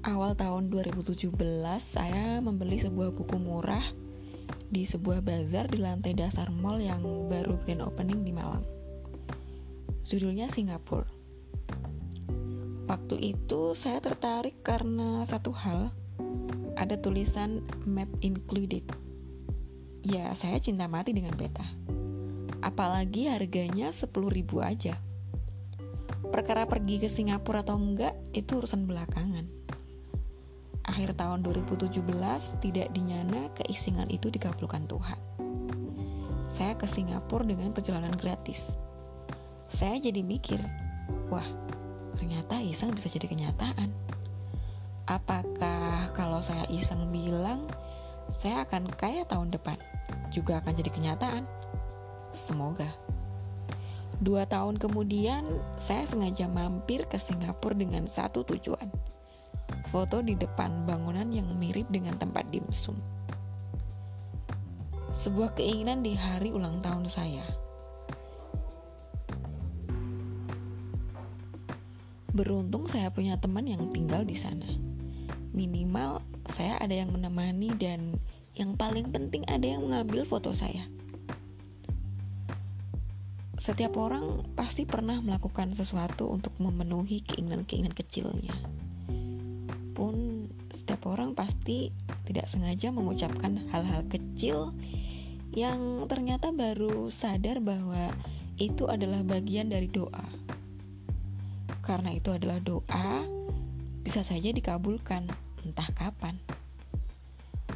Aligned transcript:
tahun 0.00 0.72
2017 0.72 1.28
saya 1.76 2.40
membeli 2.40 2.80
sebuah 2.80 3.12
buku 3.12 3.36
murah 3.36 3.84
di 4.72 4.88
sebuah 4.88 5.20
bazar 5.20 5.68
di 5.68 5.76
lantai 5.76 6.16
dasar 6.16 6.48
mall 6.48 6.80
yang 6.80 7.04
baru 7.28 7.60
grand 7.68 7.84
opening 7.84 8.24
di 8.24 8.32
Malang. 8.32 8.64
Judulnya 10.00 10.48
Singapura. 10.48 11.04
Waktu 12.88 13.36
itu 13.36 13.76
saya 13.76 14.00
tertarik 14.00 14.64
karena 14.64 15.22
satu 15.28 15.52
hal, 15.52 15.92
ada 16.80 16.96
tulisan 16.96 17.60
map 17.84 18.08
included. 18.24 18.88
Ya, 20.00 20.32
saya 20.32 20.56
cinta 20.64 20.88
mati 20.88 21.12
dengan 21.12 21.36
peta. 21.36 21.68
Apalagi 22.64 23.28
harganya 23.28 23.92
10 23.92 24.08
ribu 24.32 24.64
aja. 24.64 24.96
Perkara 26.32 26.64
pergi 26.64 27.04
ke 27.04 27.08
Singapura 27.12 27.60
atau 27.60 27.76
enggak, 27.76 28.16
itu 28.32 28.64
urusan 28.64 28.88
belakangan. 28.88 29.59
Akhir 30.90 31.14
tahun 31.14 31.46
2017, 31.46 32.02
tidak 32.58 32.90
dinyana 32.90 33.46
keisingan 33.54 34.10
itu 34.10 34.26
dikabulkan 34.26 34.90
Tuhan. 34.90 35.14
Saya 36.50 36.74
ke 36.74 36.82
Singapura 36.90 37.46
dengan 37.46 37.70
perjalanan 37.70 38.10
gratis. 38.18 38.74
Saya 39.70 40.02
jadi 40.02 40.18
mikir, 40.26 40.58
wah, 41.30 41.46
ternyata 42.18 42.58
iseng 42.58 42.90
bisa 42.90 43.06
jadi 43.06 43.30
kenyataan. 43.30 43.86
Apakah 45.06 46.10
kalau 46.10 46.42
saya 46.42 46.66
iseng 46.66 47.06
bilang, 47.14 47.70
saya 48.34 48.66
akan 48.66 48.90
kaya 48.90 49.22
tahun 49.30 49.54
depan, 49.54 49.78
juga 50.34 50.58
akan 50.58 50.74
jadi 50.74 50.90
kenyataan? 50.90 51.46
Semoga. 52.34 52.90
Dua 54.18 54.42
tahun 54.42 54.74
kemudian, 54.74 55.46
saya 55.78 56.02
sengaja 56.02 56.50
mampir 56.50 57.06
ke 57.06 57.14
Singapura 57.14 57.78
dengan 57.78 58.10
satu 58.10 58.42
tujuan. 58.42 58.90
Foto 59.90 60.22
di 60.22 60.38
depan 60.38 60.86
bangunan 60.86 61.26
yang 61.34 61.50
mirip 61.58 61.90
dengan 61.90 62.14
tempat 62.14 62.46
dimsum. 62.54 62.94
Sebuah 65.10 65.58
keinginan 65.58 66.06
di 66.06 66.14
hari 66.14 66.54
ulang 66.54 66.78
tahun 66.78 67.10
saya. 67.10 67.42
Beruntung 72.30 72.86
saya 72.86 73.10
punya 73.10 73.34
teman 73.42 73.66
yang 73.66 73.90
tinggal 73.90 74.22
di 74.22 74.38
sana. 74.38 74.70
Minimal 75.50 76.22
saya 76.46 76.78
ada 76.78 76.94
yang 76.94 77.10
menemani 77.10 77.74
dan 77.74 78.14
yang 78.54 78.78
paling 78.78 79.10
penting 79.10 79.42
ada 79.50 79.66
yang 79.66 79.82
mengambil 79.90 80.22
foto 80.22 80.54
saya 80.54 80.86
setiap 83.60 83.92
orang 84.00 84.40
pasti 84.56 84.88
pernah 84.88 85.20
melakukan 85.20 85.76
sesuatu 85.76 86.32
untuk 86.32 86.56
memenuhi 86.56 87.20
keinginan-keinginan 87.20 87.92
kecilnya. 87.92 88.56
Pun 90.00 90.48
setiap 90.72 91.12
orang 91.12 91.36
pasti 91.36 91.92
tidak 92.24 92.48
sengaja 92.48 92.88
mengucapkan 92.88 93.68
hal-hal 93.68 94.08
kecil 94.08 94.72
yang 95.52 96.08
ternyata 96.08 96.56
baru 96.56 97.12
sadar 97.12 97.60
bahwa 97.60 98.08
itu 98.56 98.88
adalah 98.88 99.20
bagian 99.20 99.68
dari 99.68 99.92
doa. 99.92 100.24
Karena 101.84 102.16
itu 102.16 102.32
adalah 102.32 102.64
doa, 102.64 103.28
bisa 104.00 104.24
saja 104.24 104.48
dikabulkan 104.48 105.28
entah 105.68 105.92
kapan. 105.92 106.40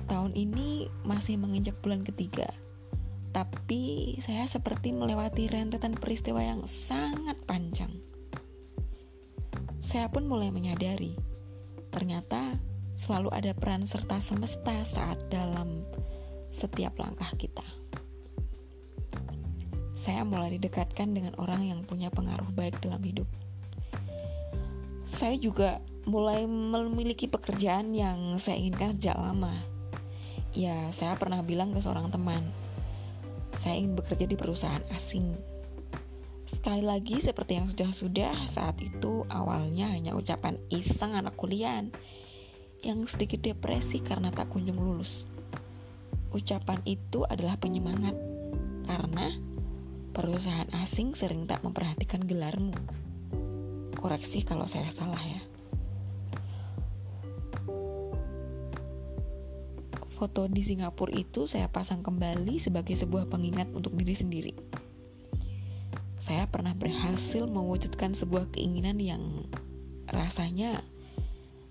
Tahun 0.09 0.33
ini 0.33 0.89
masih 1.05 1.37
menginjak 1.37 1.77
bulan 1.85 2.09
ketiga 2.09 2.49
tapi 3.35 4.15
saya 4.23 4.47
seperti 4.47 4.95
melewati 4.95 5.51
rentetan 5.51 5.99
peristiwa 5.99 6.39
yang 6.39 6.63
sangat 6.71 7.35
panjang. 7.43 7.91
Saya 9.83 10.07
pun 10.07 10.31
mulai 10.31 10.55
menyadari, 10.55 11.19
ternyata 11.95 12.59
selalu 12.99 13.31
ada 13.31 13.55
peran 13.55 13.87
serta 13.87 14.19
semesta 14.19 14.75
saat 14.83 15.31
dalam 15.31 15.87
setiap 16.51 16.99
langkah 16.99 17.31
kita. 17.39 17.63
Saya 19.95 20.27
mulai 20.27 20.59
didekatkan 20.59 21.15
dengan 21.15 21.39
orang 21.39 21.71
yang 21.71 21.81
punya 21.87 22.11
pengaruh 22.11 22.51
baik 22.51 22.83
dalam 22.83 22.99
hidup. 23.07 23.31
Saya 25.07 25.39
juga 25.39 25.79
mulai 26.11 26.43
memiliki 26.51 27.31
pekerjaan 27.31 27.95
yang 27.95 28.35
saya 28.43 28.59
inginkan 28.59 28.99
sejak 28.99 29.15
lama. 29.15 29.55
Ya, 30.51 30.91
saya 30.91 31.15
pernah 31.15 31.47
bilang 31.47 31.71
ke 31.71 31.79
seorang 31.79 32.11
teman, 32.11 32.43
saya 33.55 33.79
ingin 33.79 33.95
bekerja 33.95 34.27
di 34.27 34.35
perusahaan 34.35 34.83
asing. 34.91 35.54
Sekali 36.45 36.85
lagi 36.85 37.25
seperti 37.25 37.57
yang 37.57 37.67
sudah-sudah 37.73 38.45
saat 38.45 38.77
itu 38.85 39.25
awalnya 39.33 39.89
hanya 39.89 40.13
ucapan 40.13 40.61
iseng 40.69 41.17
anak 41.17 41.33
kuliah 41.41 41.81
yang 42.85 43.09
sedikit 43.09 43.41
depresi 43.41 44.05
karena 44.05 44.29
tak 44.29 44.53
kunjung 44.53 44.77
lulus. 44.77 45.25
Ucapan 46.37 46.85
itu 46.85 47.25
adalah 47.25 47.57
penyemangat 47.57 48.13
karena 48.85 49.33
perusahaan 50.13 50.69
asing 50.85 51.17
sering 51.17 51.49
tak 51.49 51.65
memperhatikan 51.65 52.21
gelarmu. 52.21 52.77
Koreksi 53.97 54.45
kalau 54.45 54.69
saya 54.69 54.93
salah 54.93 55.21
ya. 55.25 55.41
foto 60.15 60.47
di 60.47 60.63
Singapura 60.63 61.11
itu 61.11 61.45
saya 61.51 61.67
pasang 61.67 62.01
kembali 62.01 62.57
sebagai 62.63 62.95
sebuah 62.95 63.27
pengingat 63.29 63.69
untuk 63.75 63.93
diri 63.99 64.15
sendiri. 64.15 64.55
Saya 66.25 66.49
pernah 66.49 66.73
berhasil 66.73 67.45
mewujudkan 67.45 68.17
sebuah 68.17 68.49
keinginan 68.57 68.97
yang 68.97 69.45
rasanya 70.09 70.81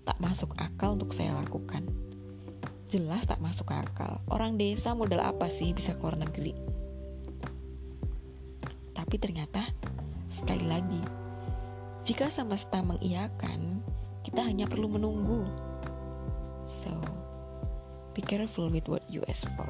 tak 0.06 0.14
masuk 0.22 0.54
akal 0.54 0.94
untuk 0.94 1.10
saya 1.10 1.34
lakukan. 1.34 1.82
Jelas 2.86 3.26
tak 3.26 3.42
masuk 3.42 3.74
akal. 3.74 4.22
Orang 4.30 4.54
desa 4.54 4.94
modal 4.94 5.26
apa 5.26 5.50
sih 5.50 5.74
bisa 5.74 5.98
keluar 5.98 6.14
negeri? 6.14 6.54
Tapi 8.94 9.18
ternyata 9.18 9.66
sekali 10.30 10.70
lagi, 10.70 11.02
jika 12.06 12.30
semesta 12.30 12.78
mengiyakan, 12.78 13.82
kita 14.22 14.38
hanya 14.38 14.70
perlu 14.70 14.86
menunggu. 14.86 15.50
So, 16.62 16.94
Be 18.14 18.22
careful 18.22 18.70
with 18.70 18.86
what 18.86 19.02
you 19.10 19.26
ask 19.26 19.42
for. 19.58 19.66